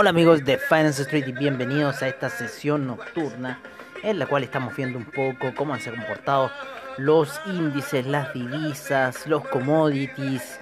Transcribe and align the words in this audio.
Hola 0.00 0.10
amigos 0.10 0.44
de 0.44 0.58
Finance 0.58 1.02
Street 1.02 1.26
y 1.26 1.32
bienvenidos 1.32 2.04
a 2.04 2.08
esta 2.08 2.28
sesión 2.28 2.86
nocturna 2.86 3.60
en 4.04 4.20
la 4.20 4.26
cual 4.26 4.44
estamos 4.44 4.76
viendo 4.76 4.96
un 4.96 5.06
poco 5.06 5.52
cómo 5.56 5.74
han 5.74 5.80
se 5.80 5.90
comportado 5.90 6.52
los 6.98 7.40
índices, 7.46 8.06
las 8.06 8.32
divisas, 8.32 9.26
los 9.26 9.44
commodities. 9.48 10.60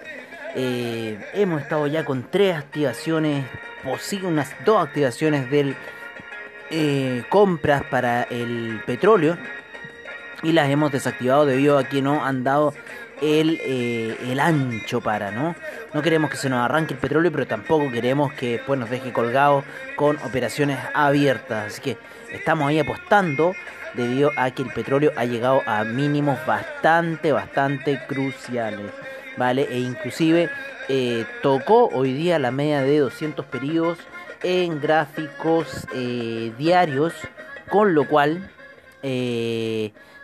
Eh, 0.54 1.22
hemos 1.34 1.60
estado 1.60 1.86
ya 1.86 2.02
con 2.06 2.30
tres 2.30 2.56
activaciones, 2.56 3.44
posible 3.84 4.28
unas 4.28 4.54
dos 4.64 4.82
activaciones 4.82 5.50
del 5.50 5.76
eh, 6.70 7.22
compras 7.28 7.84
para 7.90 8.22
el 8.22 8.80
petróleo 8.86 9.36
y 10.42 10.52
las 10.52 10.70
hemos 10.70 10.92
desactivado 10.92 11.44
debido 11.44 11.76
a 11.76 11.84
que 11.84 12.00
no 12.00 12.24
han 12.24 12.42
dado 12.42 12.72
el, 13.20 13.60
eh, 13.62 14.16
el 14.30 14.40
ancho 14.40 15.00
para, 15.00 15.30
¿no? 15.30 15.54
No 15.94 16.02
queremos 16.02 16.30
que 16.30 16.36
se 16.36 16.48
nos 16.48 16.60
arranque 16.60 16.94
el 16.94 17.00
petróleo, 17.00 17.32
pero 17.32 17.46
tampoco 17.46 17.90
queremos 17.90 18.32
que 18.34 18.52
después 18.52 18.78
nos 18.78 18.90
deje 18.90 19.12
colgados 19.12 19.64
con 19.96 20.16
operaciones 20.18 20.78
abiertas. 20.94 21.72
Así 21.72 21.80
que 21.80 21.98
estamos 22.32 22.68
ahí 22.68 22.78
apostando 22.78 23.54
debido 23.94 24.30
a 24.36 24.50
que 24.50 24.62
el 24.62 24.68
petróleo 24.68 25.12
ha 25.16 25.24
llegado 25.24 25.62
a 25.66 25.84
mínimos 25.84 26.38
bastante, 26.46 27.32
bastante 27.32 28.00
cruciales, 28.06 28.92
¿vale? 29.36 29.66
E 29.70 29.78
inclusive 29.78 30.50
eh, 30.88 31.24
tocó 31.42 31.88
hoy 31.88 32.12
día 32.12 32.38
la 32.38 32.50
media 32.50 32.82
de 32.82 32.98
200 32.98 33.46
periodos 33.46 33.98
en 34.42 34.80
gráficos 34.80 35.86
eh, 35.94 36.52
diarios, 36.58 37.14
con 37.70 37.94
lo 37.94 38.06
cual 38.06 38.50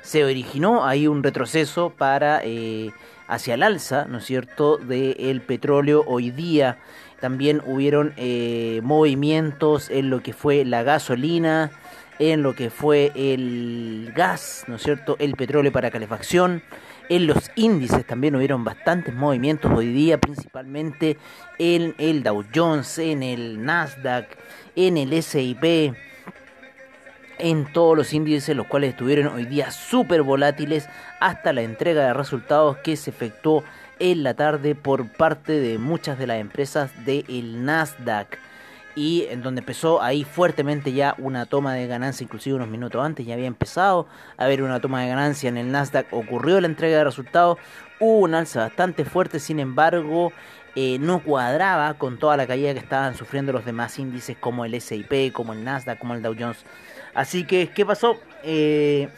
se 0.02 0.24
originó 0.24 0.84
ahí 0.84 1.06
un 1.06 1.22
retroceso 1.22 1.90
para 1.90 2.40
eh, 2.44 2.90
hacia 3.28 3.54
el 3.54 3.62
alza, 3.62 4.04
¿no 4.08 4.18
es 4.18 4.24
cierto?, 4.24 4.76
del 4.76 5.40
petróleo 5.40 6.04
hoy 6.06 6.30
día. 6.30 6.78
También 7.20 7.62
hubieron 7.64 8.12
eh, 8.16 8.80
movimientos 8.82 9.90
en 9.90 10.10
lo 10.10 10.22
que 10.22 10.32
fue 10.32 10.64
la 10.64 10.82
gasolina, 10.82 11.70
en 12.18 12.42
lo 12.42 12.54
que 12.54 12.68
fue 12.68 13.12
el 13.14 14.12
gas, 14.14 14.64
¿no 14.66 14.76
es 14.76 14.82
cierto?, 14.82 15.16
el 15.20 15.34
petróleo 15.34 15.72
para 15.72 15.90
calefacción. 15.90 16.62
En 17.08 17.26
los 17.26 17.50
índices 17.54 18.04
también 18.06 18.34
hubieron 18.36 18.64
bastantes 18.64 19.14
movimientos 19.14 19.70
hoy 19.72 19.92
día, 19.92 20.18
principalmente 20.18 21.16
en 21.58 21.94
el 21.98 22.22
Dow 22.22 22.44
Jones, 22.54 22.98
en 22.98 23.22
el 23.22 23.64
Nasdaq, 23.64 24.26
en 24.74 24.96
el 24.96 25.22
SIP 25.22 25.94
en 27.42 27.70
todos 27.72 27.96
los 27.96 28.12
índices, 28.12 28.56
los 28.56 28.68
cuales 28.68 28.90
estuvieron 28.90 29.34
hoy 29.34 29.44
día 29.44 29.72
súper 29.72 30.22
volátiles 30.22 30.88
hasta 31.18 31.52
la 31.52 31.62
entrega 31.62 32.06
de 32.06 32.14
resultados 32.14 32.76
que 32.78 32.96
se 32.96 33.10
efectuó 33.10 33.64
en 33.98 34.22
la 34.22 34.34
tarde 34.34 34.76
por 34.76 35.08
parte 35.08 35.58
de 35.58 35.76
muchas 35.76 36.18
de 36.18 36.28
las 36.28 36.40
empresas 36.40 36.92
del 37.04 37.64
Nasdaq. 37.64 38.38
Y 38.94 39.26
en 39.30 39.42
donde 39.42 39.60
empezó 39.60 40.02
ahí 40.02 40.22
fuertemente 40.22 40.92
ya 40.92 41.16
una 41.18 41.46
toma 41.46 41.74
de 41.74 41.88
ganancia, 41.88 42.22
inclusive 42.22 42.54
unos 42.54 42.68
minutos 42.68 43.04
antes 43.04 43.26
ya 43.26 43.34
había 43.34 43.46
empezado 43.46 44.06
a 44.36 44.44
haber 44.44 44.62
una 44.62 44.80
toma 44.80 45.02
de 45.02 45.08
ganancia 45.08 45.48
en 45.48 45.56
el 45.56 45.72
Nasdaq, 45.72 46.12
ocurrió 46.12 46.60
la 46.60 46.68
entrega 46.68 46.98
de 46.98 47.04
resultados, 47.04 47.58
hubo 48.02 48.18
un 48.18 48.34
alza 48.34 48.60
bastante 48.60 49.04
fuerte, 49.04 49.38
sin 49.38 49.60
embargo 49.60 50.32
eh, 50.74 50.98
no 50.98 51.22
cuadraba 51.22 51.94
con 51.94 52.18
toda 52.18 52.36
la 52.36 52.46
caída 52.46 52.72
que 52.72 52.80
estaban 52.80 53.14
sufriendo 53.14 53.52
los 53.52 53.64
demás 53.64 53.98
índices 53.98 54.36
como 54.38 54.64
el 54.64 54.74
S&P, 54.74 55.30
como 55.32 55.52
el 55.52 55.62
Nasdaq, 55.64 55.98
como 55.98 56.14
el 56.14 56.22
Dow 56.22 56.34
Jones. 56.38 56.64
Así 57.14 57.44
que, 57.44 57.68
¿qué 57.68 57.86
pasó? 57.86 58.18
Eh, 58.42 59.08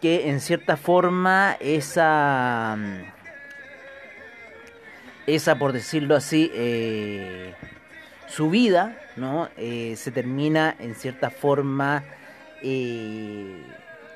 que 0.00 0.28
en 0.30 0.40
cierta 0.40 0.76
forma 0.76 1.56
esa, 1.60 2.76
esa 5.26 5.58
por 5.58 5.72
decirlo 5.72 6.16
así, 6.16 6.50
eh, 6.54 7.54
subida, 8.26 8.98
¿no? 9.16 9.48
Eh, 9.56 9.94
se 9.96 10.10
termina 10.10 10.74
en 10.78 10.94
cierta 10.94 11.30
forma 11.30 12.02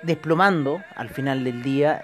desplomando 0.03 0.83
al 0.97 1.11
final 1.11 1.45
del 1.45 1.62
día, 1.62 2.00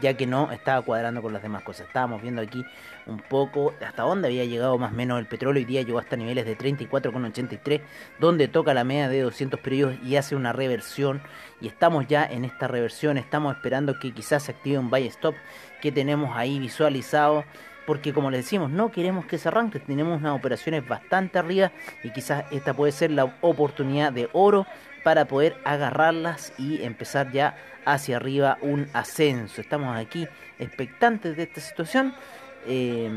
ya 0.00 0.14
que 0.14 0.26
no 0.26 0.50
estaba 0.52 0.82
cuadrando 0.82 1.22
con 1.22 1.32
las 1.32 1.42
demás 1.42 1.62
cosas. 1.62 1.86
Estábamos 1.86 2.22
viendo 2.22 2.42
aquí 2.42 2.64
un 3.06 3.18
poco 3.18 3.74
hasta 3.84 4.02
dónde 4.02 4.28
había 4.28 4.44
llegado 4.44 4.78
más 4.78 4.92
o 4.92 4.94
menos 4.94 5.18
el 5.18 5.26
petróleo. 5.26 5.60
Hoy 5.60 5.64
día 5.64 5.82
llegó 5.82 5.98
hasta 5.98 6.16
niveles 6.16 6.44
de 6.44 6.56
34,83, 6.56 7.80
donde 8.18 8.48
toca 8.48 8.74
la 8.74 8.84
media 8.84 9.08
de 9.08 9.20
200 9.22 9.60
periodos 9.60 9.96
y 10.04 10.16
hace 10.16 10.36
una 10.36 10.52
reversión. 10.52 11.22
Y 11.60 11.68
estamos 11.68 12.06
ya 12.06 12.24
en 12.24 12.44
esta 12.44 12.68
reversión, 12.68 13.18
estamos 13.18 13.56
esperando 13.56 13.98
que 13.98 14.12
quizás 14.12 14.44
se 14.44 14.52
active 14.52 14.78
un 14.78 14.90
buy 14.90 15.06
stop 15.06 15.34
que 15.80 15.92
tenemos 15.92 16.36
ahí 16.36 16.58
visualizado 16.58 17.44
porque 17.88 18.12
como 18.12 18.30
les 18.30 18.44
decimos, 18.44 18.70
no 18.70 18.92
queremos 18.92 19.24
que 19.24 19.38
se 19.38 19.48
arranque, 19.48 19.80
tenemos 19.80 20.20
unas 20.20 20.36
operaciones 20.36 20.86
bastante 20.86 21.38
arriba 21.38 21.72
y 22.04 22.10
quizás 22.10 22.44
esta 22.50 22.74
puede 22.74 22.92
ser 22.92 23.10
la 23.12 23.34
oportunidad 23.40 24.12
de 24.12 24.28
oro 24.34 24.66
para 25.02 25.26
poder 25.26 25.56
agarrarlas 25.64 26.52
y 26.58 26.82
empezar 26.82 27.32
ya 27.32 27.56
hacia 27.84 28.16
arriba 28.16 28.58
un 28.60 28.88
ascenso. 28.92 29.60
Estamos 29.60 29.96
aquí 29.96 30.28
expectantes 30.58 31.36
de 31.36 31.44
esta 31.44 31.60
situación. 31.60 32.14
Eh, 32.66 33.08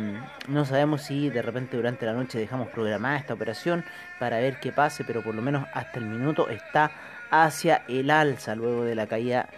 no 0.47 0.65
sabemos 0.65 1.01
si 1.01 1.29
de 1.29 1.41
repente 1.41 1.75
durante 1.75 2.05
la 2.05 2.13
noche 2.13 2.39
dejamos 2.39 2.69
programada 2.69 3.17
esta 3.17 3.33
operación 3.33 3.83
para 4.19 4.39
ver 4.39 4.59
qué 4.59 4.71
pase, 4.71 5.03
pero 5.03 5.21
por 5.23 5.35
lo 5.35 5.41
menos 5.41 5.67
hasta 5.73 5.99
el 5.99 6.05
minuto 6.05 6.49
está 6.49 6.91
hacia 7.31 7.83
el 7.87 8.11
alza 8.11 8.55
luego 8.55 8.83
de 8.83 8.95
la 8.95 9.07
caída 9.07 9.49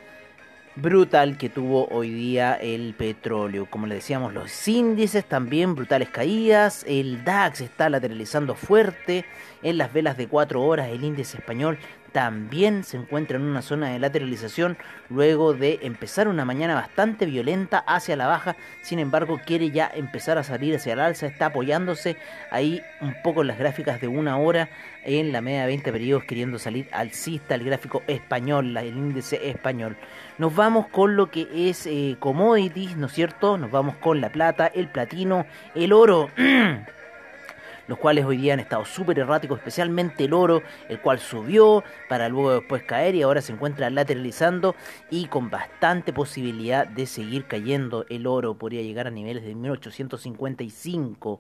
brutal 0.76 1.38
que 1.38 1.50
tuvo 1.50 1.88
hoy 1.90 2.10
día 2.10 2.56
el 2.56 2.94
petróleo. 2.96 3.68
Como 3.70 3.88
le 3.88 3.96
decíamos, 3.96 4.34
los 4.34 4.68
índices 4.68 5.26
también 5.26 5.76
brutales 5.76 6.10
caídas. 6.10 6.84
El 6.88 7.24
DAX 7.24 7.62
está 7.62 7.90
lateralizando 7.90 8.56
fuerte. 8.56 9.26
En 9.62 9.78
las 9.78 9.94
velas 9.94 10.18
de 10.18 10.28
4 10.28 10.62
horas 10.62 10.90
el 10.90 11.04
índice 11.04 11.38
español 11.38 11.78
también 12.14 12.84
se 12.84 12.96
encuentra 12.96 13.38
en 13.38 13.44
una 13.44 13.62
zona 13.62 13.90
de 13.90 14.00
lateralización 14.00 14.78
luego 15.10 15.54
de 15.54 15.80
empezar 15.82 16.28
una 16.28 16.46
mañana 16.46 16.76
bastante 16.76 17.26
violenta 17.26 17.80
hacia 17.80 18.16
la 18.16 18.28
baja. 18.28 18.56
Sin 18.82 19.00
embargo, 19.00 19.42
quiere 19.46 19.72
ya 19.72 19.92
empezar 19.94 20.38
a 20.38 20.44
salir 20.44 20.76
hacia 20.76 20.94
el 20.94 21.00
alza. 21.00 21.26
Está 21.26 21.48
apoyándose 21.48 22.16
ahí 22.52 22.82
un 23.02 23.16
poco 23.24 23.42
en 23.42 23.48
las 23.48 23.58
gráficas 23.58 24.00
de 24.00 24.08
una 24.08 24.38
hora 24.38 24.70
en 25.04 25.32
la 25.32 25.42
media 25.42 25.62
de 25.62 25.68
20 25.68 25.92
periodos 25.92 26.24
queriendo 26.24 26.60
salir 26.60 26.88
alcista 26.92 27.56
el 27.56 27.64
gráfico 27.66 28.04
español, 28.08 28.78
el 28.78 28.96
índice 28.96 29.50
español. 29.50 29.98
Nos 30.38 30.56
vamos 30.56 30.88
con 30.88 31.16
lo 31.16 31.32
que 31.32 31.48
es 31.70 31.88
eh, 31.88 32.16
commodities, 32.20 32.96
¿no 32.96 33.08
es 33.08 33.14
cierto? 33.14 33.58
Nos 33.58 33.72
vamos 33.72 33.96
con 33.98 34.22
la 34.22 34.30
plata, 34.30 34.68
el 34.68 34.88
platino, 34.88 35.46
el 35.74 35.92
oro. 35.92 36.30
los 37.88 37.98
cuales 37.98 38.26
hoy 38.26 38.38
día 38.38 38.54
han 38.54 38.60
estado 38.60 38.86
súper 38.86 39.20
erráticos, 39.20 39.60
especialmente 39.60 40.26
el 40.26 40.34
oro, 40.34 40.62
el 40.90 41.00
cual 41.00 41.20
subió 41.20 41.84
para 42.10 42.30
luego 42.30 42.54
después 42.60 42.84
caer 42.84 43.16
y 43.16 43.22
ahora 43.22 43.42
se 43.42 43.54
encuentra 43.54 43.90
lateralizando 43.90 44.76
y 45.10 45.26
con 45.26 45.50
bastante 45.50 46.14
posibilidad 46.14 46.88
de 46.88 47.06
seguir 47.06 47.46
cayendo. 47.46 48.06
El 48.10 48.28
oro 48.28 48.56
podría 48.56 48.82
llegar 48.82 49.08
a 49.08 49.12
niveles 49.12 49.44
de 49.44 49.56
1855. 49.56 51.40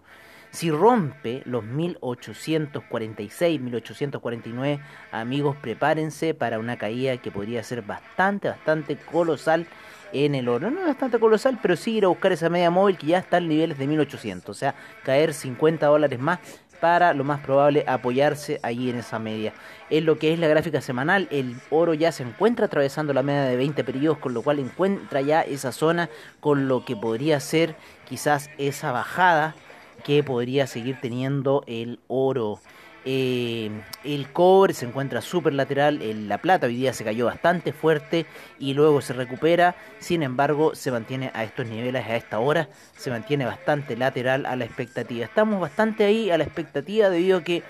Si 0.52 0.70
rompe 0.70 1.42
los 1.46 1.64
1846, 1.64 3.60
1849, 3.60 4.80
amigos, 5.12 5.56
prepárense 5.60 6.36
para 6.36 6.60
una 6.60 6.78
caída 6.78 7.18
que 7.18 7.32
podría 7.32 7.64
ser 7.64 7.82
bastante, 7.82 8.50
bastante 8.50 8.96
colosal 8.98 9.66
en 10.14 10.36
el 10.36 10.48
oro. 10.48 10.72
No 10.72 10.82
es 10.82 10.88
bastante 10.88 11.20
colosal, 11.20 11.60
pero 11.62 11.76
sí 11.76 11.98
ir 11.98 12.06
a 12.06 12.08
buscar 12.08 12.32
esa 12.32 12.50
media 12.50 12.70
móvil 12.70 12.98
que 12.98 13.08
ya 13.08 13.20
está 13.20 13.38
en 13.38 13.50
niveles 13.50 13.78
de 13.78 13.88
1800. 13.88 14.50
O 14.50 14.58
sea, 14.58 14.76
caer 15.04 15.34
50 15.34 15.86
dólares 15.88 16.20
más 16.20 16.40
para 16.80 17.14
lo 17.14 17.24
más 17.24 17.40
probable 17.40 17.86
apoyarse 17.88 18.60
ahí 18.62 18.90
en 18.90 18.98
esa 18.98 19.18
media. 19.18 19.54
En 19.90 20.06
lo 20.06 20.20
que 20.20 20.34
es 20.34 20.40
la 20.40 20.50
gráfica 20.50 20.82
semanal, 20.82 21.30
el 21.32 21.56
oro 21.70 21.94
ya 21.94 22.12
se 22.12 22.24
encuentra 22.24 22.66
atravesando 22.66 23.14
la 23.14 23.24
media 23.24 23.44
de 23.44 23.56
20 23.56 23.84
periodos, 23.86 24.18
con 24.18 24.34
lo 24.34 24.42
cual 24.42 24.60
encuentra 24.60 25.22
ya 25.22 25.42
esa 25.42 25.72
zona 25.72 26.10
con 26.42 26.68
lo 26.68 26.84
que 26.84 26.98
podría 26.98 27.40
ser 27.40 27.76
quizás 28.06 28.50
esa 28.58 28.92
bajada 28.92 29.56
que 30.04 30.24
podría 30.24 30.68
seguir 30.68 30.98
teniendo 31.00 31.64
el 31.68 32.00
oro. 32.08 32.60
Eh, 33.06 33.70
el 34.06 34.30
cobre 34.32 34.74
se 34.74 34.86
encuentra 34.86 35.22
súper 35.22 35.54
lateral, 35.54 36.02
el- 36.02 36.30
la 36.30 36.38
plata 36.38 36.68
hoy 36.68 36.76
día 36.76 36.94
se 36.94 37.04
cayó 37.04 37.26
bastante 37.26 37.74
fuerte 37.74 38.26
y 38.60 38.74
luego 38.74 39.02
se 39.02 39.12
recupera, 39.14 39.76
sin 40.00 40.24
embargo 40.24 40.74
se 40.74 40.90
mantiene 40.90 41.30
a 41.34 41.44
estos 41.44 41.68
niveles 41.68 42.06
a 42.06 42.16
esta 42.16 42.40
hora, 42.40 42.70
se 42.96 43.10
mantiene 43.10 43.46
bastante 43.46 43.98
lateral 43.98 44.46
a 44.46 44.56
la 44.56 44.64
expectativa. 44.66 45.26
Estamos 45.26 45.60
bastante 45.60 46.06
ahí 46.06 46.32
a 46.32 46.38
la 46.38 46.46
expectativa 46.46 47.10
debido 47.10 47.40
a 47.40 47.44
que 47.44 47.62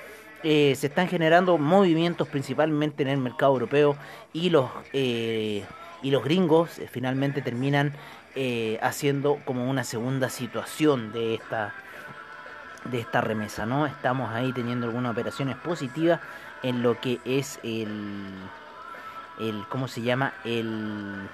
eh, 0.44 0.76
se 0.76 0.88
están 0.88 1.08
generando 1.08 1.58
movimientos 1.58 2.28
principalmente 2.28 3.02
en 3.02 3.10
el 3.10 3.18
mercado 3.18 3.54
europeo 3.54 3.96
y 4.34 4.50
los, 4.52 4.70
eh, 4.92 5.64
y 6.04 6.12
los 6.12 6.24
gringos 6.24 6.78
eh, 6.80 6.88
finalmente 6.92 7.42
terminan 7.42 7.94
eh, 8.36 8.78
haciendo 8.82 9.40
como 9.46 9.70
una 9.70 9.84
segunda 9.84 10.30
situación 10.30 11.12
de 11.14 11.36
esta 11.36 11.74
de 12.86 13.00
esta 13.00 13.22
remesa, 13.22 13.66
¿no? 13.66 13.86
Estamos 13.86 14.32
ahí 14.32 14.52
teniendo 14.54 14.88
algunas 14.88 15.12
operaciones 15.12 15.56
positivas 15.58 16.20
en 16.64 16.84
lo 16.84 17.00
que 17.00 17.20
es 17.26 17.60
el, 17.64 18.34
el 19.40 19.64
¿cómo 19.70 19.88
se 19.88 20.02
llama? 20.02 20.34
El, 20.44 21.28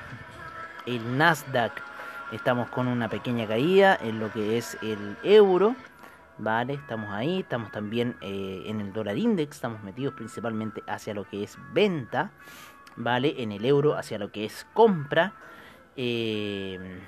el 0.86 1.18
Nasdaq. 1.18 1.74
Estamos 2.32 2.70
con 2.70 2.88
una 2.88 3.10
pequeña 3.10 3.48
caída 3.48 3.98
en 4.00 4.20
lo 4.20 4.32
que 4.32 4.58
es 4.58 4.78
el 4.84 5.18
euro, 5.24 5.76
¿vale? 6.38 6.74
Estamos 6.74 7.12
ahí, 7.12 7.40
estamos 7.40 7.72
también 7.72 8.16
eh, 8.22 8.64
en 8.68 8.82
el 8.82 8.94
dólar 8.94 9.18
index, 9.18 9.56
estamos 9.56 9.82
metidos 9.82 10.14
principalmente 10.14 10.84
hacia 10.88 11.14
lo 11.16 11.24
que 11.24 11.44
es 11.44 11.58
venta, 11.74 12.32
¿vale? 12.96 13.36
En 13.42 13.52
el 13.52 13.66
euro 13.66 13.98
hacia 13.98 14.20
lo 14.20 14.32
que 14.32 14.46
es 14.46 14.68
compra. 14.74 15.34
Eh, 15.96 17.00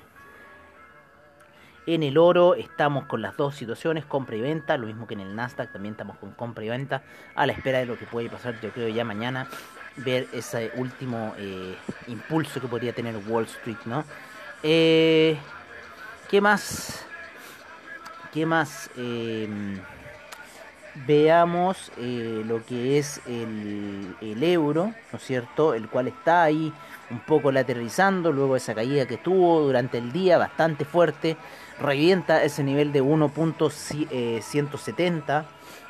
en 1.86 2.02
el 2.02 2.18
oro 2.18 2.54
estamos 2.54 3.06
con 3.06 3.22
las 3.22 3.36
dos 3.36 3.56
situaciones, 3.56 4.04
compra 4.04 4.36
y 4.36 4.40
venta, 4.40 4.76
lo 4.76 4.86
mismo 4.86 5.06
que 5.06 5.14
en 5.14 5.20
el 5.20 5.34
Nasdaq, 5.34 5.72
también 5.72 5.94
estamos 5.94 6.16
con 6.18 6.32
compra 6.32 6.64
y 6.64 6.68
venta, 6.68 7.02
a 7.34 7.46
la 7.46 7.52
espera 7.52 7.78
de 7.78 7.86
lo 7.86 7.98
que 7.98 8.06
puede 8.06 8.28
pasar, 8.30 8.60
yo 8.60 8.70
creo 8.70 8.88
ya 8.88 9.04
mañana, 9.04 9.48
ver 9.96 10.28
ese 10.32 10.70
último 10.76 11.34
eh, 11.38 11.76
impulso 12.08 12.60
que 12.60 12.68
podría 12.68 12.92
tener 12.92 13.16
Wall 13.28 13.44
Street, 13.44 13.78
¿no? 13.84 14.04
Eh, 14.62 15.36
¿Qué 16.30 16.40
más? 16.40 17.04
¿Qué 18.32 18.46
más? 18.46 18.88
Eh, 18.96 19.48
veamos 21.06 21.90
eh, 21.98 22.42
lo 22.46 22.64
que 22.64 22.98
es 22.98 23.20
el 23.26 24.42
euro, 24.42 24.94
¿no 25.12 25.18
es 25.18 25.24
cierto? 25.24 25.74
El 25.74 25.88
cual 25.88 26.08
está 26.08 26.44
ahí 26.44 26.72
un 27.12 27.20
poco 27.20 27.52
lateralizando 27.52 28.32
luego 28.32 28.54
de 28.54 28.58
esa 28.58 28.74
caída 28.74 29.06
que 29.06 29.18
tuvo 29.18 29.60
durante 29.60 29.98
el 29.98 30.10
día, 30.12 30.38
bastante 30.38 30.84
fuerte, 30.84 31.36
revienta 31.78 32.42
ese 32.42 32.64
nivel 32.64 32.90
de 32.92 33.02
1.170. 33.02 35.44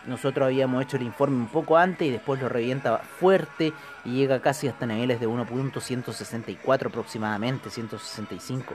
Nosotros 0.07 0.47
habíamos 0.47 0.83
hecho 0.83 0.97
el 0.97 1.05
informe 1.05 1.37
un 1.37 1.47
poco 1.47 1.77
antes 1.77 2.09
y 2.09 2.11
después 2.11 2.43
lo 2.43 2.49
revienta 2.49 2.99
fuerte 2.99 3.73
y 4.05 4.17
llega 4.17 4.41
casi 4.41 4.67
hasta 4.67 4.85
niveles 4.85 5.21
de 5.21 5.29
1.164 5.29 6.87
aproximadamente, 6.87 7.71
165. 7.71 8.75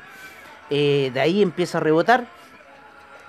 Eh, 0.69 1.11
de 1.13 1.19
ahí 1.19 1.41
empieza 1.41 1.79
a 1.79 1.81
rebotar 1.81 2.27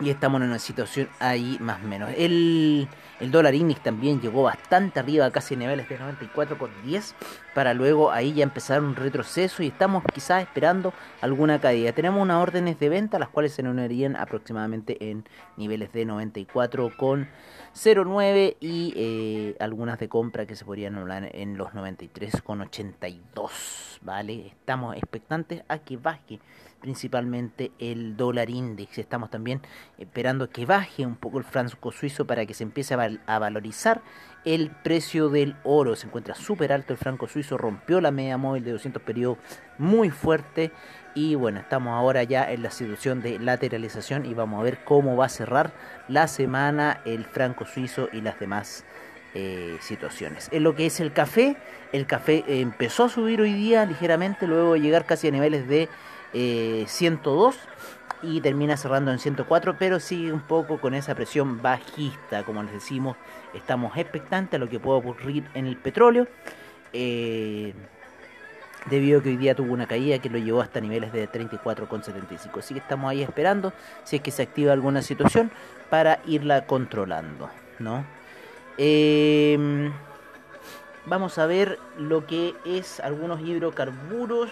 y 0.01 0.11
estamos 0.11 0.41
en 0.41 0.49
una 0.49 0.59
situación 0.59 1.09
ahí 1.19 1.57
más 1.61 1.83
o 1.83 1.87
menos. 1.87 2.11
El, 2.17 2.89
el 3.21 3.31
dólar 3.31 3.55
index 3.55 3.83
también 3.83 4.21
llegó 4.21 4.43
bastante 4.45 5.01
arriba, 5.01 5.31
casi 5.31 5.57
niveles 5.57 5.89
de 5.89 5.99
94,10, 5.99 7.15
para 7.55 7.73
luego 7.75 8.13
ahí 8.13 8.35
ya 8.35 8.45
empezar 8.45 8.81
un 8.81 8.95
retroceso 8.95 9.63
y 9.63 9.69
estamos 9.69 10.05
quizás 10.13 10.43
esperando 10.43 10.93
alguna 11.21 11.61
caída. 11.61 11.93
Tenemos 11.93 12.23
unas 12.23 12.41
órdenes 12.41 12.79
de 12.79 12.89
venta, 12.89 13.19
las 13.19 13.29
cuales 13.29 13.53
se 13.53 13.63
unirían 13.63 14.15
aproximadamente 14.15 15.11
en 15.11 15.25
niveles 15.57 15.93
de 15.93 16.07
94,09 16.07 18.57
y 18.61 18.95
eh, 18.97 19.57
algunas 19.59 19.99
de 19.99 20.09
compra 20.09 20.47
que 20.47 20.55
se 20.55 20.65
podrían 20.65 20.95
anular 20.95 21.29
en 21.35 21.59
los 21.59 21.71
93,82, 21.71 23.99
¿vale? 24.03 24.47
Estamos 24.47 24.97
expectantes 24.97 25.65
a 25.69 25.79
que 25.79 25.97
baje 25.97 26.39
principalmente 26.81 27.73
el 27.79 28.17
dólar 28.17 28.51
index. 28.51 28.99
Estamos 28.99 29.31
también 29.31 29.61
esperando 29.99 30.49
que 30.51 30.67
baje 30.67 31.05
un 31.05 31.17
poco 31.17 31.39
el 31.39 31.45
franco 31.45 31.93
suizo 31.93 32.27
para 32.27 32.47
que 32.47 32.55
se 32.55 32.65
empiece 32.65 32.95
a, 32.95 32.97
val 32.97 33.21
a 33.27 33.39
valorizar 33.39 34.03
el 34.45 34.71
precio 34.71 35.29
del 35.29 35.57
oro. 35.65 35.97
Se 35.97 36.07
encuentra 36.07 36.35
súper 36.35 36.73
alto 36.73 36.93
el 36.93 36.99
franco 36.99 37.29
suizo, 37.29 37.59
rompió 37.59 38.01
la 38.01 38.11
media 38.11 38.37
móvil 38.37 38.65
de 38.65 38.73
200 38.73 39.03
periodos 39.03 39.39
muy 39.79 40.11
fuerte 40.11 40.73
y 41.15 41.35
bueno, 41.35 41.61
estamos 41.61 41.93
ahora 41.93 42.23
ya 42.23 42.51
en 42.51 42.63
la 42.63 42.71
situación 42.71 43.23
de 43.23 43.39
lateralización 43.39 44.25
y 44.25 44.35
vamos 44.35 44.61
a 44.61 44.63
ver 44.63 44.85
cómo 44.85 45.17
va 45.17 45.27
a 45.27 45.29
cerrar 45.29 45.73
la 46.07 46.29
semana 46.29 47.01
el 47.05 47.25
franco 47.25 47.65
suizo 47.67 48.09
y 48.13 48.21
las 48.21 48.39
demás 48.39 48.85
eh, 49.35 49.77
situaciones. 49.81 50.49
En 50.53 50.63
lo 50.63 50.75
que 50.75 50.87
es 50.87 51.01
el 51.01 51.13
café, 51.13 51.57
el 51.93 52.07
café 52.07 52.45
empezó 52.47 53.05
a 53.05 53.09
subir 53.09 53.41
hoy 53.41 53.53
día 53.53 53.85
ligeramente, 53.85 54.47
luego 54.47 54.75
de 54.75 54.81
llegar 54.81 55.05
casi 55.05 55.29
a 55.29 55.31
niveles 55.31 55.69
de 55.69 55.89
eh, 56.33 56.85
102 56.87 57.57
y 58.23 58.41
termina 58.41 58.77
cerrando 58.77 59.13
en 59.13 59.19
104, 59.19 59.77
pero 59.79 60.01
sigue 60.01 60.33
un 60.33 60.41
poco 60.41 60.81
con 60.81 60.95
esa 60.95 61.15
presión 61.15 61.63
bajista, 61.63 62.45
como 62.45 62.63
les 62.63 62.73
decimos, 62.73 63.17
estamos 63.55 63.97
expectantes 63.97 64.59
a 64.59 64.59
lo 64.59 64.69
que 64.69 64.81
pueda 64.81 64.99
ocurrir 64.99 65.45
en 65.55 65.67
el 65.67 65.77
petróleo, 65.77 66.27
eh, 66.93 67.75
debido 68.87 69.21
a 69.21 69.23
que 69.23 69.29
hoy 69.31 69.37
día 69.37 69.55
tuvo 69.55 69.73
una 69.73 69.87
caída 69.87 70.19
que 70.19 70.31
lo 70.31 70.39
llevó 70.39 70.61
hasta 70.61 70.81
niveles 70.81 71.13
de 71.13 71.29
34,75, 71.31 72.59
así 72.59 72.75
que 72.75 72.81
estamos 72.81 73.11
ahí 73.11 73.23
esperando 73.23 73.73
si 74.05 74.17
es 74.17 74.23
que 74.23 74.31
se 74.31 74.43
activa 74.43 74.73
alguna 74.73 75.03
situación 75.03 75.51
para 75.91 76.21
irla 76.27 76.67
controlando, 76.67 77.51
¿no? 77.79 78.05
Eh, 78.79 79.91
vamos 81.07 81.39
a 81.39 81.47
ver 81.47 81.79
lo 81.99 82.27
que 82.27 82.55
es 82.65 83.01
algunos 83.01 83.41
hidrocarburos 83.41 84.51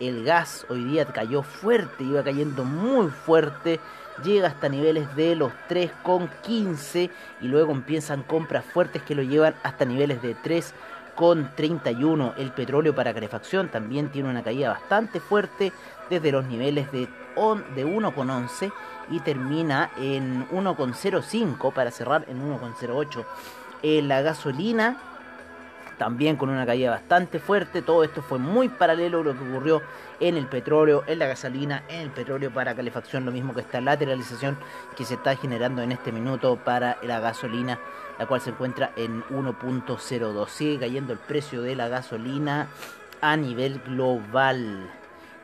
el 0.00 0.24
gas 0.24 0.66
hoy 0.68 0.84
día 0.84 1.04
cayó 1.06 1.42
fuerte, 1.42 2.04
iba 2.04 2.22
cayendo 2.22 2.64
muy 2.64 3.08
fuerte, 3.08 3.80
llega 4.22 4.48
hasta 4.48 4.68
niveles 4.68 5.14
de 5.16 5.36
los 5.36 5.52
3,15 5.68 7.10
y 7.40 7.46
luego 7.46 7.72
empiezan 7.72 8.22
compras 8.22 8.64
fuertes 8.64 9.02
que 9.02 9.14
lo 9.14 9.22
llevan 9.22 9.54
hasta 9.62 9.84
niveles 9.84 10.20
de 10.22 10.36
3,31. 10.36 12.34
El 12.36 12.52
petróleo 12.52 12.94
para 12.94 13.14
calefacción 13.14 13.68
también 13.68 14.10
tiene 14.10 14.28
una 14.28 14.42
caída 14.42 14.70
bastante 14.70 15.20
fuerte 15.20 15.72
desde 16.10 16.32
los 16.32 16.44
niveles 16.46 16.90
de, 16.92 17.00
de 17.00 17.86
1,11 17.86 18.72
y 19.10 19.20
termina 19.20 19.90
en 19.98 20.48
1,05 20.50 21.72
para 21.72 21.90
cerrar 21.90 22.24
en 22.28 22.42
1,08. 22.42 23.24
Eh, 23.82 24.00
la 24.02 24.22
gasolina 24.22 24.96
también 26.02 26.34
con 26.34 26.50
una 26.50 26.66
caída 26.66 26.90
bastante 26.90 27.38
fuerte. 27.38 27.80
Todo 27.80 28.02
esto 28.02 28.22
fue 28.22 28.40
muy 28.40 28.68
paralelo 28.68 29.20
a 29.20 29.22
lo 29.22 29.38
que 29.38 29.48
ocurrió 29.48 29.82
en 30.18 30.36
el 30.36 30.46
petróleo, 30.46 31.04
en 31.06 31.20
la 31.20 31.28
gasolina, 31.28 31.84
en 31.88 32.00
el 32.00 32.10
petróleo 32.10 32.50
para 32.50 32.74
calefacción, 32.74 33.24
lo 33.24 33.30
mismo 33.30 33.54
que 33.54 33.60
esta 33.60 33.80
lateralización 33.80 34.58
que 34.96 35.04
se 35.04 35.14
está 35.14 35.36
generando 35.36 35.80
en 35.80 35.92
este 35.92 36.10
minuto 36.10 36.56
para 36.56 36.98
la 37.04 37.20
gasolina, 37.20 37.78
la 38.18 38.26
cual 38.26 38.40
se 38.40 38.50
encuentra 38.50 38.90
en 38.96 39.22
1.02. 39.26 40.48
Sigue 40.48 40.80
cayendo 40.80 41.12
el 41.12 41.20
precio 41.20 41.62
de 41.62 41.76
la 41.76 41.86
gasolina 41.86 42.66
a 43.20 43.36
nivel 43.36 43.78
global. 43.86 44.90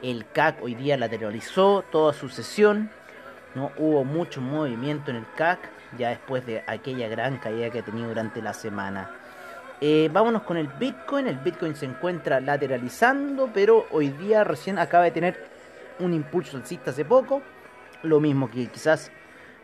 El 0.03 0.27
CAC 0.27 0.61
hoy 0.61 0.75
día 0.75 0.97
lateralizó 0.97 1.85
toda 1.93 2.13
su 2.13 2.29
sesión. 2.29 2.91
No 3.55 3.71
hubo 3.77 4.03
mucho 4.03 4.41
movimiento 4.41 5.13
en 5.13 5.19
el 5.19 5.27
CAC 5.37 5.61
ya 5.97 6.09
después 6.09 6.45
de 6.47 6.65
aquella 6.67 7.07
gran 7.07 7.39
caída 7.39 7.71
que 7.71 7.79
ha 7.79 7.85
tenido 7.85 8.09
durante 8.09 8.43
la 8.43 8.55
semana. 8.55 9.18
Eh, 9.81 10.11
vámonos 10.13 10.43
con 10.43 10.57
el 10.57 10.67
Bitcoin. 10.67 11.27
El 11.29 11.39
Bitcoin 11.39 11.75
se 11.77 11.87
encuentra 11.87 12.41
lateralizando, 12.41 13.51
pero 13.53 13.87
hoy 13.91 14.11
día 14.11 14.45
recién 14.45 14.79
acaba 14.79 15.05
de 15.05 15.13
tener 15.13 15.47
un 16.01 16.13
impulso 16.13 16.57
alcista 16.57 16.91
hace 16.91 17.05
poco. 17.05 17.43
Lo 18.03 18.21
mismo 18.21 18.51
que 18.51 18.67
quizás 18.67 19.11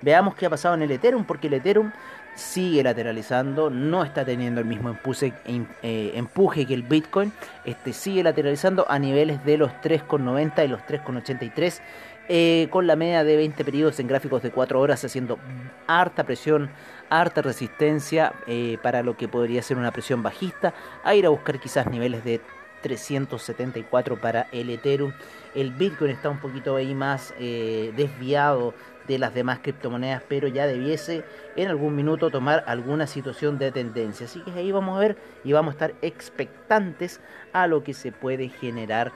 veamos 0.03 0.35
qué 0.35 0.47
ha 0.47 0.51
pasado 0.51 0.75
en 0.75 0.83
el 0.83 0.91
Ethereum, 0.91 1.25
porque 1.25 1.49
el 1.49 1.55
Ethereum 1.55 1.91
sigue 2.35 2.83
lateralizando, 2.83 3.71
no 3.71 4.05
está 4.05 4.25
teniendo 4.25 4.61
el 4.61 4.67
mismo 4.67 4.91
empuje, 4.91 5.33
eh, 5.47 6.13
empuje 6.15 6.67
que 6.67 6.75
el 6.75 6.83
Bitcoin. 6.83 7.33
Este 7.65 7.93
sigue 7.93 8.23
lateralizando 8.23 8.87
a 8.89 8.99
niveles 8.99 9.45
de 9.45 9.59
los 9.59 9.73
3,90 9.81 10.65
y 10.65 10.69
los 10.69 10.81
3,83. 10.83 11.81
Eh, 12.27 12.69
con 12.71 12.87
la 12.87 12.97
media 12.97 13.23
de 13.23 13.37
20 13.37 13.65
periodos 13.67 14.01
en 14.01 14.07
gráficos 14.07 14.43
de 14.43 14.51
4 14.51 14.81
horas 14.81 15.05
haciendo 15.05 15.39
harta 15.87 16.25
presión, 16.25 16.71
harta 17.11 17.43
resistencia 17.43 18.33
eh, 18.47 18.79
para 18.83 19.03
lo 19.03 19.15
que 19.15 19.29
podría 19.29 19.61
ser 19.61 19.77
una 19.77 19.91
presión 19.91 20.23
bajista, 20.23 20.73
a 21.05 21.15
ir 21.15 21.27
a 21.27 21.29
buscar 21.29 21.61
quizás 21.61 21.87
niveles 21.87 22.25
de 22.25 22.41
374 22.85 24.21
para 24.21 24.47
el 24.53 24.69
Ethereum. 24.69 25.13
El 25.55 25.71
Bitcoin 25.71 26.11
está 26.11 26.29
un 26.29 26.39
poquito 26.39 26.77
ahí 26.77 26.95
más 26.95 27.33
eh, 27.39 27.95
desviado 27.97 28.75
de 29.09 29.19
las 29.19 29.33
demás 29.33 29.61
criptomonedas, 29.63 30.23
pero 30.29 30.49
ya 30.49 30.67
debiese 30.67 31.25
en 31.57 31.69
algún 31.69 31.97
minuto 31.97 32.31
tomar 32.31 32.63
alguna 32.67 33.07
situación 33.07 33.59
de 33.59 33.73
tendencia. 33.73 34.27
Así 34.27 34.41
que 34.41 34.51
ahí 34.51 34.71
vamos 34.71 34.97
a 34.99 35.01
ver 35.01 35.17
y 35.45 35.53
vamos 35.53 35.73
a 35.73 35.75
estar 35.77 35.95
expectantes 36.03 37.21
a 37.55 37.67
lo 37.67 37.83
que 37.83 37.95
se 37.95 38.13
puede 38.13 38.51
generar 38.51 39.13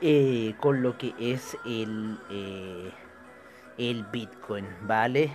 eh, 0.00 0.54
con 0.58 0.82
lo 0.82 0.96
que 0.96 1.12
es 1.18 1.58
el, 1.66 2.18
eh, 2.30 2.90
el 3.76 4.04
Bitcoin, 4.04 4.66
¿vale? 4.82 5.30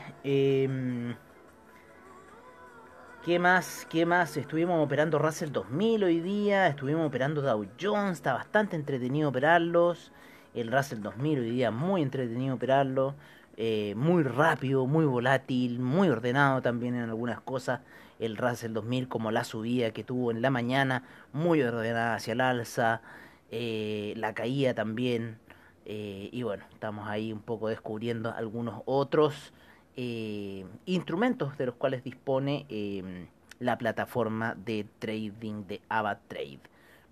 ¿Qué 3.25 3.39
más? 3.39 3.87
¿Qué 3.89 4.05
más? 4.05 4.37
Estuvimos 4.37 4.85
operando 4.85 5.17
Russell 5.17 5.51
2000 5.51 6.03
hoy 6.03 6.19
día, 6.19 6.67
estuvimos 6.67 7.07
operando 7.07 7.41
Dow 7.41 7.65
Jones, 7.81 8.17
está 8.17 8.33
bastante 8.33 8.75
entretenido 8.75 9.29
operarlos. 9.29 10.11
El 10.53 10.71
Russell 10.71 11.01
2000 11.01 11.39
hoy 11.39 11.49
día 11.49 11.71
muy 11.71 12.03
entretenido 12.03 12.53
operarlo, 12.53 13.15
eh, 13.57 13.95
muy 13.97 14.21
rápido, 14.21 14.85
muy 14.85 15.05
volátil, 15.05 15.79
muy 15.79 16.07
ordenado 16.07 16.61
también 16.61 16.93
en 16.93 17.01
algunas 17.05 17.41
cosas. 17.41 17.81
El 18.19 18.37
Russell 18.37 18.73
2000 18.73 19.07
como 19.07 19.31
la 19.31 19.43
subida 19.43 19.89
que 19.89 20.03
tuvo 20.03 20.29
en 20.29 20.43
la 20.43 20.51
mañana, 20.51 21.01
muy 21.33 21.63
ordenada 21.63 22.13
hacia 22.13 22.33
el 22.33 22.41
alza, 22.41 23.01
eh, 23.49 24.13
la 24.17 24.35
caída 24.35 24.75
también. 24.75 25.39
eh, 25.85 26.29
y 26.31 26.43
bueno, 26.43 26.63
estamos 26.73 27.07
ahí 27.07 27.33
un 27.33 27.41
poco 27.41 27.69
descubriendo 27.69 28.31
algunos 28.31 28.83
otros 28.85 29.51
eh, 29.97 30.65
instrumentos 30.85 31.57
de 31.57 31.67
los 31.67 31.75
cuales 31.75 32.03
dispone 32.03 32.65
eh, 32.69 33.27
la 33.59 33.77
plataforma 33.77 34.55
de 34.65 34.85
trading 34.99 35.65
de 35.67 35.81
AvaTrade. 35.89 36.59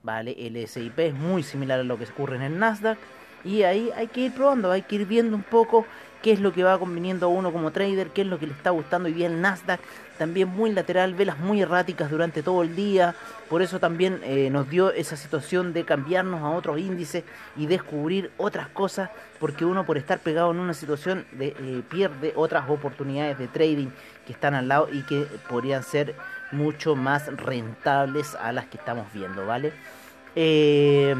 ¿Vale? 0.04 0.36
El 0.38 0.68
SIP 0.68 1.00
es 1.00 1.14
muy 1.14 1.44
similar 1.44 1.80
a 1.80 1.84
lo 1.84 1.98
que 1.98 2.04
ocurre 2.04 2.36
en 2.36 2.42
el 2.42 2.60
Nasdaq. 2.60 2.98
Y 3.46 3.64
ahí 3.64 3.90
hay 3.96 4.08
que 4.08 4.22
ir 4.22 4.34
probando, 4.34 4.72
hay 4.72 4.82
que 4.82 4.96
ir 4.96 5.06
viendo 5.06 5.36
un 5.36 5.44
poco 5.44 5.86
qué 6.24 6.32
es 6.32 6.40
lo 6.40 6.54
que 6.54 6.64
va 6.64 6.80
conveniendo 6.80 7.28
a 7.28 7.30
uno 7.30 7.52
como 7.52 7.72
trader, 7.72 8.08
qué 8.08 8.22
es 8.22 8.28
lo 8.28 8.40
que 8.40 8.48
le 8.48 8.54
está 8.54 8.72
gustando 8.72 9.10
día 9.10 9.28
el 9.28 9.42
Nasdaq. 9.42 9.82
También 10.18 10.48
muy 10.48 10.72
lateral, 10.72 11.14
velas 11.16 11.38
muy 11.38 11.62
erráticas 11.62 12.10
durante 12.10 12.42
todo 12.42 12.64
el 12.64 12.76
día. 12.76 13.14
Por 13.50 13.62
eso 13.62 13.80
también 13.80 14.22
eh, 14.24 14.50
nos 14.50 14.70
dio 14.70 14.92
esa 14.92 15.18
situación 15.18 15.74
de 15.74 15.84
cambiarnos 15.84 16.42
a 16.42 16.52
otros 16.52 16.80
índices 16.80 17.26
y 17.58 17.66
descubrir 17.66 18.32
otras 18.38 18.70
cosas. 18.70 19.10
Porque 19.40 19.66
uno 19.66 19.86
por 19.86 19.98
estar 19.98 20.20
pegado 20.20 20.52
en 20.52 20.60
una 20.60 20.74
situación 20.74 21.26
eh, 21.40 21.82
pierde 21.90 22.32
otras 22.38 22.70
oportunidades 22.70 23.38
de 23.38 23.48
trading 23.50 23.90
que 24.26 24.32
están 24.32 24.54
al 24.54 24.70
lado 24.70 24.88
y 24.92 25.02
que 25.02 25.28
podrían 25.50 25.84
ser 25.84 26.16
mucho 26.54 26.96
más 26.96 27.36
rentables 27.36 28.36
a 28.36 28.54
las 28.54 28.68
que 28.68 28.78
estamos 28.78 29.12
viendo, 29.14 29.46
¿vale? 29.46 29.74
Eh, 30.36 31.16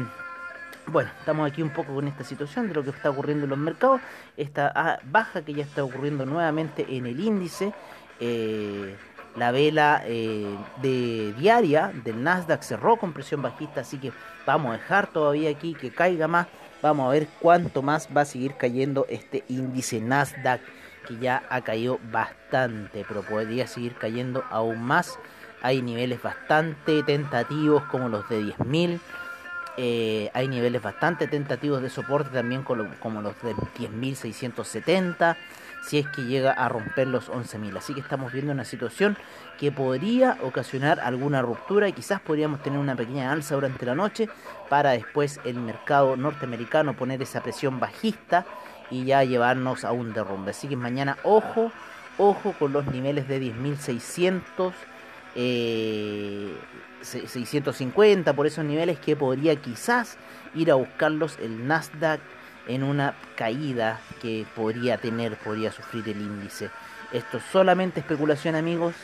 bueno, 0.86 1.10
estamos 1.18 1.50
aquí 1.50 1.62
un 1.62 1.70
poco 1.70 1.94
con 1.94 2.08
esta 2.08 2.24
situación 2.24 2.68
de 2.68 2.74
lo 2.74 2.82
que 2.82 2.90
está 2.90 3.10
ocurriendo 3.10 3.44
en 3.44 3.50
los 3.50 3.58
mercados, 3.58 4.00
esta 4.36 4.72
ah, 4.74 4.98
baja 5.04 5.42
que 5.42 5.54
ya 5.54 5.64
está 5.64 5.84
ocurriendo 5.84 6.26
nuevamente 6.26 6.86
en 6.88 7.06
el 7.06 7.20
índice, 7.20 7.72
eh, 8.20 8.96
la 9.36 9.50
vela 9.50 10.02
eh, 10.04 10.56
de 10.80 11.34
diaria 11.38 11.92
del 12.04 12.22
Nasdaq 12.22 12.62
cerró 12.62 12.96
con 12.96 13.12
presión 13.12 13.42
bajista, 13.42 13.80
así 13.80 13.98
que 13.98 14.12
vamos 14.46 14.70
a 14.70 14.78
dejar 14.78 15.08
todavía 15.08 15.50
aquí 15.50 15.74
que 15.74 15.90
caiga 15.90 16.28
más, 16.28 16.46
vamos 16.82 17.06
a 17.06 17.10
ver 17.10 17.28
cuánto 17.40 17.82
más 17.82 18.08
va 18.16 18.20
a 18.20 18.26
seguir 18.26 18.54
cayendo 18.56 19.06
este 19.08 19.44
índice 19.48 20.00
Nasdaq 20.00 20.60
que 21.06 21.18
ya 21.18 21.42
ha 21.50 21.60
caído 21.60 21.98
bastante, 22.10 23.04
pero 23.06 23.22
podría 23.22 23.66
seguir 23.66 23.94
cayendo 23.94 24.44
aún 24.50 24.82
más. 24.82 25.18
Hay 25.62 25.82
niveles 25.82 26.22
bastante 26.22 27.02
tentativos 27.02 27.84
como 27.84 28.08
los 28.08 28.28
de 28.28 28.40
10.000. 28.40 29.00
Eh, 29.76 30.30
hay 30.34 30.48
niveles 30.48 30.80
bastante 30.82 31.26
tentativos 31.26 31.82
de 31.82 31.90
soporte 31.90 32.30
también 32.30 32.62
como, 32.62 32.88
como 33.00 33.22
los 33.22 33.34
de 33.42 33.54
10.670 33.54 35.36
si 35.82 35.98
es 35.98 36.06
que 36.08 36.22
llega 36.22 36.52
a 36.52 36.68
romper 36.68 37.08
los 37.08 37.28
11.000 37.28 37.78
así 37.78 37.92
que 37.92 37.98
estamos 37.98 38.32
viendo 38.32 38.52
una 38.52 38.64
situación 38.64 39.18
que 39.58 39.72
podría 39.72 40.38
ocasionar 40.42 41.00
alguna 41.00 41.42
ruptura 41.42 41.88
y 41.88 41.92
quizás 41.92 42.20
podríamos 42.20 42.62
tener 42.62 42.78
una 42.78 42.94
pequeña 42.94 43.32
alza 43.32 43.56
durante 43.56 43.84
la 43.84 43.96
noche 43.96 44.28
para 44.68 44.92
después 44.92 45.40
el 45.44 45.56
mercado 45.56 46.16
norteamericano 46.16 46.94
poner 46.94 47.20
esa 47.20 47.42
presión 47.42 47.80
bajista 47.80 48.46
y 48.92 49.04
ya 49.04 49.24
llevarnos 49.24 49.84
a 49.84 49.90
un 49.90 50.12
derrumbe. 50.12 50.52
Así 50.52 50.68
que 50.68 50.76
mañana 50.76 51.18
ojo 51.24 51.72
ojo 52.18 52.54
con 52.58 52.72
los 52.72 52.86
niveles 52.86 53.28
de 53.28 53.40
10.600 53.40 54.72
eh, 55.36 56.54
650 57.04 58.32
por 58.32 58.46
esos 58.46 58.64
niveles 58.64 58.98
que 58.98 59.16
podría 59.16 59.56
quizás 59.56 60.16
ir 60.54 60.70
a 60.70 60.74
buscarlos 60.74 61.38
el 61.40 61.66
Nasdaq 61.66 62.20
en 62.66 62.82
una 62.82 63.14
caída 63.36 64.00
que 64.20 64.46
podría 64.54 64.98
tener, 64.98 65.36
podría 65.36 65.70
sufrir 65.70 66.08
el 66.08 66.20
índice. 66.20 66.70
Esto 67.12 67.38
es 67.38 67.44
solamente 67.44 68.00
especulación 68.00 68.54
amigos, 68.54 68.94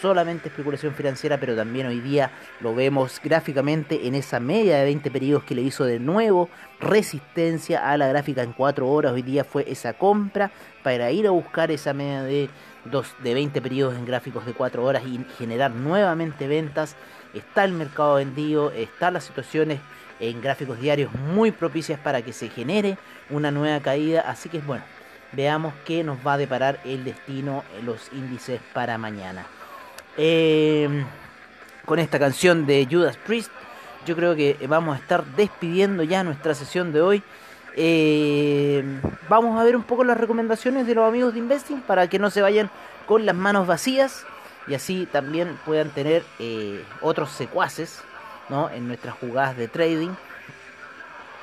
solamente 0.00 0.48
especulación 0.48 0.94
financiera, 0.94 1.38
pero 1.38 1.54
también 1.54 1.86
hoy 1.86 2.00
día 2.00 2.30
lo 2.60 2.74
vemos 2.74 3.20
gráficamente 3.22 4.06
en 4.06 4.14
esa 4.14 4.40
media 4.40 4.78
de 4.78 4.84
20 4.84 5.10
periodos 5.10 5.44
que 5.44 5.54
le 5.54 5.62
hizo 5.62 5.84
de 5.84 5.98
nuevo 5.98 6.48
resistencia 6.80 7.90
a 7.90 7.96
la 7.96 8.08
gráfica 8.08 8.42
en 8.42 8.52
4 8.52 8.88
horas. 8.88 9.12
Hoy 9.12 9.22
día 9.22 9.44
fue 9.44 9.70
esa 9.70 9.92
compra 9.94 10.50
para 10.82 11.10
ir 11.10 11.26
a 11.26 11.30
buscar 11.30 11.70
esa 11.70 11.94
media 11.94 12.22
de, 12.22 12.50
dos, 12.84 13.14
de 13.22 13.34
20 13.34 13.60
periodos 13.62 13.94
en 13.94 14.04
gráficos 14.04 14.44
de 14.46 14.52
4 14.52 14.84
horas 14.84 15.02
y 15.06 15.24
generar 15.38 15.70
nuevamente 15.70 16.48
ventas. 16.48 16.96
Está 17.34 17.64
el 17.64 17.72
mercado 17.72 18.14
vendido, 18.14 18.70
están 18.70 19.14
las 19.14 19.24
situaciones 19.24 19.80
en 20.20 20.40
gráficos 20.40 20.80
diarios 20.80 21.12
muy 21.12 21.50
propicias 21.50 21.98
para 21.98 22.22
que 22.22 22.32
se 22.32 22.48
genere 22.48 22.96
una 23.30 23.50
nueva 23.50 23.80
caída. 23.80 24.22
Así 24.22 24.48
que 24.48 24.60
bueno, 24.60 24.84
veamos 25.32 25.74
qué 25.84 26.04
nos 26.04 26.18
va 26.26 26.34
a 26.34 26.38
deparar 26.38 26.80
el 26.84 27.04
destino, 27.04 27.64
los 27.84 28.10
índices 28.12 28.60
para 28.72 28.98
mañana. 28.98 29.46
Eh, 30.16 31.04
con 31.84 31.98
esta 31.98 32.18
canción 32.18 32.66
de 32.66 32.86
Judas 32.90 33.16
Priest, 33.16 33.50
yo 34.06 34.14
creo 34.14 34.36
que 34.36 34.56
vamos 34.68 34.96
a 34.96 35.00
estar 35.00 35.24
despidiendo 35.24 36.02
ya 36.02 36.22
nuestra 36.22 36.54
sesión 36.54 36.92
de 36.92 37.00
hoy. 37.00 37.22
Eh, 37.76 38.84
vamos 39.28 39.60
a 39.60 39.64
ver 39.64 39.74
un 39.74 39.82
poco 39.82 40.04
las 40.04 40.16
recomendaciones 40.16 40.86
de 40.86 40.94
los 40.94 41.08
amigos 41.08 41.32
de 41.32 41.40
Investing 41.40 41.80
para 41.80 42.06
que 42.08 42.20
no 42.20 42.30
se 42.30 42.40
vayan 42.40 42.70
con 43.06 43.26
las 43.26 43.34
manos 43.34 43.66
vacías 43.66 44.24
y 44.66 44.74
así 44.74 45.06
también 45.06 45.58
puedan 45.64 45.90
tener 45.90 46.24
eh, 46.38 46.82
otros 47.00 47.30
secuaces 47.30 48.02
¿no? 48.48 48.70
en 48.70 48.86
nuestras 48.88 49.14
jugadas 49.16 49.56
de 49.56 49.68
trading 49.68 50.10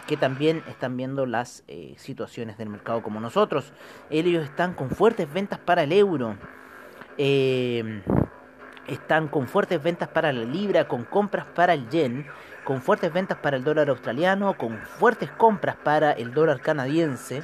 que 0.08 0.18
también 0.18 0.64
están 0.68 0.98
viendo 0.98 1.26
las 1.26 1.64
eh, 1.68 1.94
situaciones 1.98 2.58
del 2.58 2.70
mercado 2.70 3.02
como 3.02 3.20
nosotros. 3.20 3.72
Ellos 4.10 4.44
están 4.44 4.74
con 4.74 4.90
fuertes 4.90 5.32
ventas 5.32 5.60
para 5.60 5.84
el 5.84 5.94
euro. 5.94 6.36
Eh, 7.18 8.02
están 8.88 9.28
con 9.28 9.48
fuertes 9.48 9.82
ventas 9.82 10.10
para 10.10 10.34
la 10.34 10.44
libra, 10.44 10.88
con 10.88 11.06
compras 11.06 11.46
para 11.46 11.74
el 11.74 11.88
yen, 11.90 12.26
con 12.66 12.82
fuertes 12.82 13.14
ventas 13.14 13.38
para 13.38 13.56
el 13.56 13.64
dólar 13.64 13.90
australiano, 13.90 14.58
con 14.58 14.80
fuertes 14.80 15.30
compras 15.32 15.78
para 15.78 16.12
el 16.12 16.34
dólar 16.34 16.60
canadiense, 16.60 17.44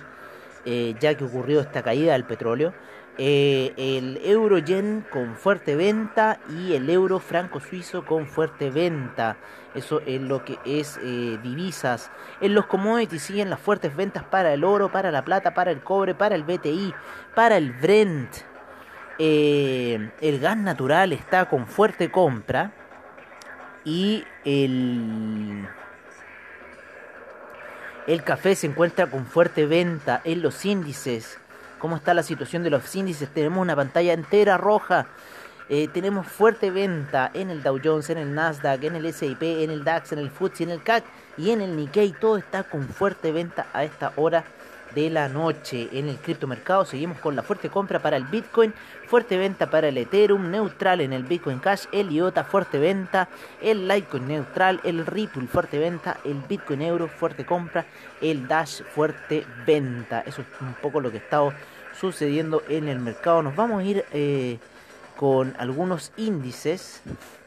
ya 0.66 1.16
que 1.16 1.24
ocurrió 1.24 1.62
esta 1.62 1.84
caída 1.84 2.14
del 2.14 2.26
petróleo. 2.26 2.74
Eh, 3.20 3.74
el 3.78 4.20
euro 4.24 4.60
yen 4.60 5.04
con 5.12 5.36
fuerte 5.36 5.76
venta 5.76 6.40
y 6.50 6.74
el 6.74 6.88
euro 6.90 7.20
franco 7.20 7.60
suizo 7.60 8.06
con 8.06 8.28
fuerte 8.28 8.70
venta. 8.70 9.38
Eso 9.74 10.02
es 10.06 10.22
lo 10.22 10.46
que 10.46 10.60
es 10.66 11.00
eh, 11.04 11.40
divisas. 11.42 12.12
En 12.42 12.54
los 12.54 12.68
commodities 12.68 13.24
siguen 13.24 13.50
las 13.50 13.60
fuertes 13.60 13.96
ventas 13.96 14.24
para 14.24 14.54
el 14.54 14.64
oro, 14.64 14.92
para 14.92 15.12
la 15.12 15.26
plata, 15.26 15.54
para 15.54 15.72
el 15.72 15.82
cobre, 15.82 16.14
para 16.14 16.36
el 16.36 16.44
BTI, 16.44 16.94
para 17.34 17.58
el 17.58 17.74
Brent. 17.74 18.30
Eh, 19.18 20.12
el 20.22 20.40
gas 20.40 20.58
natural 20.58 21.12
está 21.12 21.50
con 21.50 21.66
fuerte 21.66 22.12
compra 22.12 22.72
y 23.84 24.24
el 24.46 25.68
el 28.06 28.24
café 28.24 28.56
se 28.56 28.68
encuentra 28.68 29.08
con 29.08 29.26
fuerte 29.26 29.66
venta 29.66 30.22
en 30.24 30.42
los 30.42 30.64
índices. 30.66 31.40
¿Cómo 31.80 31.96
está 31.96 32.14
la 32.14 32.24
situación 32.24 32.64
de 32.64 32.70
los 32.70 32.96
índices? 32.96 33.30
Tenemos 33.30 33.62
una 33.62 33.76
pantalla 33.76 34.14
entera 34.14 34.58
roja. 34.58 35.08
Eh, 35.70 35.88
tenemos 35.94 36.26
fuerte 36.26 36.72
venta 36.72 37.30
en 37.34 37.50
el 37.50 37.62
Dow 37.62 37.80
Jones, 37.84 38.10
en 38.10 38.18
el 38.18 38.34
Nasdaq, 38.34 38.84
en 38.84 38.96
el 38.96 39.06
S&P, 39.06 39.64
en 39.64 39.70
el 39.70 39.84
DAX, 39.84 40.14
en 40.14 40.20
el 40.20 40.32
FTSE, 40.32 40.64
en 40.64 40.70
el 40.72 40.82
CAC 40.82 41.04
y 41.38 41.52
en 41.52 41.62
el 41.62 41.76
Nikkei. 41.76 42.14
Todo 42.14 42.38
está 42.38 42.64
con 42.64 42.88
fuerte 42.88 43.32
venta 43.32 43.68
a 43.74 43.84
esta 43.84 44.14
hora 44.16 44.44
de 44.98 45.12
la 45.12 45.30
noche 45.30 45.90
en 45.92 46.10
el 46.10 46.18
criptomercado. 46.18 46.84
Seguimos 46.84 47.20
con 47.20 47.36
la 47.36 47.44
fuerte 47.44 47.70
compra 47.70 48.00
para 48.00 48.18
el 48.18 48.24
Bitcoin, 48.24 48.74
fuerte 49.06 49.38
venta 49.38 49.70
para 49.70 49.90
el 49.90 49.98
Ethereum, 50.00 50.50
neutral 50.50 51.02
en 51.02 51.14
el 51.14 51.22
Bitcoin 51.22 51.60
Cash, 51.60 51.86
el 51.92 52.12
IOTA, 52.12 52.44
fuerte 52.44 52.80
venta, 52.80 53.30
el 53.62 53.88
Litecoin 53.88 54.28
neutral, 54.28 54.82
el 54.84 55.06
Ripple, 55.06 55.46
fuerte 55.46 55.78
venta, 55.78 56.18
el 56.26 56.42
Bitcoin 56.50 56.82
Euro, 56.82 57.08
fuerte 57.08 57.46
compra, 57.46 57.86
el 58.22 58.48
Dash, 58.48 58.82
fuerte 58.82 59.46
venta. 59.68 60.22
Eso 60.22 60.42
es 60.42 60.48
un 60.62 60.74
poco 60.74 61.00
lo 61.00 61.12
que 61.12 61.18
está 61.18 61.42
sucediendo 62.00 62.64
en 62.68 62.88
el 62.88 62.98
mercado. 62.98 63.44
Nos 63.44 63.56
vamos 63.56 63.82
a 63.82 63.84
ir 63.84 64.04
eh, 64.12 64.58
con 65.16 65.54
algunos 65.60 66.12
índices 66.18 67.04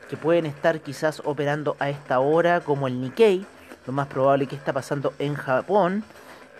que 0.09 0.17
pueden 0.17 0.47
estar 0.47 0.81
quizás 0.83 1.21
operando 1.25 1.77
a 1.81 1.91
esta 1.91 2.21
hora, 2.21 2.61
como 2.61 2.87
el 2.87 3.01
Nikkei, 3.01 3.45
lo 3.89 3.93
más 3.93 4.07
probable 4.07 4.47
que 4.47 4.55
está 4.55 4.73
pasando 4.73 5.15
en 5.19 5.35
Japón. 5.35 6.05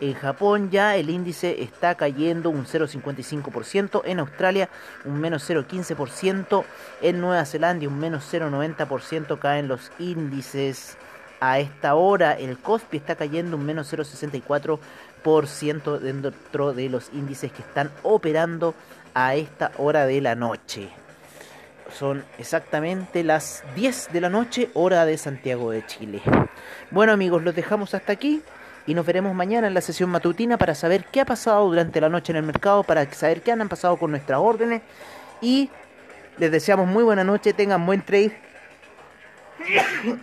En 0.01 0.15
Japón 0.15 0.71
ya 0.71 0.97
el 0.97 1.11
índice 1.11 1.63
está 1.63 1.95
cayendo 1.95 2.49
un 2.49 2.65
0,55%, 2.65 4.01
en 4.07 4.21
Australia 4.21 4.71
un 5.05 5.21
menos 5.21 5.47
0,15%, 5.49 6.65
en 7.03 7.21
Nueva 7.21 7.45
Zelanda 7.45 7.87
un 7.87 7.99
menos 7.99 8.25
0,90% 8.33 9.39
caen 9.39 9.69
los 9.69 9.93
índices. 9.99 10.97
A 11.43 11.59
esta 11.59 11.95
hora 11.95 12.33
el 12.33 12.59
Kospi 12.59 12.97
está 12.97 13.15
cayendo 13.15 13.59
un 13.59 13.67
menos 13.67 13.93
0,64% 13.93 15.99
dentro 15.99 16.73
de 16.73 16.89
los 16.89 17.11
índices 17.13 17.53
que 17.53 17.61
están 17.63 17.91
operando 18.03 18.75
a 19.13 19.35
esta 19.35 19.71
hora 19.77 20.07
de 20.07 20.23
la 20.23 20.35
noche. 20.35 20.89
Son 21.93 22.25
exactamente 22.39 23.23
las 23.23 23.65
10 23.75 24.13
de 24.13 24.21
la 24.23 24.31
noche, 24.31 24.71
hora 24.75 25.05
de 25.05 25.19
Santiago 25.19 25.73
de 25.73 25.85
Chile. 25.85 26.23
Bueno 26.91 27.13
amigos, 27.13 27.43
los 27.43 27.55
dejamos 27.55 27.93
hasta 27.95 28.13
aquí 28.13 28.43
y 28.87 28.95
nos 28.95 29.07
veremos 29.07 29.35
mañana 29.35 29.67
en 29.67 29.75
la 29.75 29.81
sesión 29.81 30.11
matutina 30.11 30.59
para 30.59 30.75
saber 30.75 31.05
qué 31.07 31.21
ha 31.21 31.25
pasado 31.25 31.67
durante 31.67 32.01
la 32.01 32.09
noche 32.09 32.33
en 32.33 32.37
el 32.37 32.43
mercado, 32.43 32.83
para 32.83 33.11
saber 33.13 33.43
qué 33.43 33.53
han 33.53 33.69
pasado 33.69 33.97
con 33.97 34.11
nuestras 34.11 34.41
órdenes 34.41 34.83
y 35.41 35.71
les 36.39 36.51
deseamos 36.51 36.87
muy 36.87 37.05
buena 37.05 37.25
noche, 37.25 37.53
tengan 37.53 37.85
buen 37.87 38.03
trade. 38.03 38.39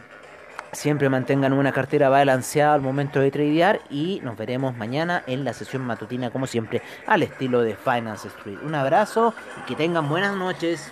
Siempre 0.71 1.09
mantengan 1.09 1.53
una 1.53 1.71
cartera 1.71 2.09
balanceada 2.09 2.73
al 2.73 2.81
momento 2.81 3.19
de 3.19 3.31
tradear 3.31 3.79
y 3.89 4.19
nos 4.23 4.37
veremos 4.37 4.75
mañana 4.75 5.23
en 5.25 5.43
la 5.43 5.53
sesión 5.53 5.83
matutina 5.83 6.29
como 6.29 6.45
siempre 6.45 6.81
al 7.07 7.23
estilo 7.23 7.61
de 7.61 7.75
Finance 7.75 8.27
Street. 8.27 8.59
Un 8.63 8.75
abrazo 8.75 9.33
y 9.59 9.61
que 9.61 9.75
tengan 9.75 10.09
buenas 10.09 10.35
noches. 10.35 10.91